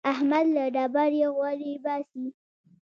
[0.11, 2.25] احمد له ډبرې غوړي باسي.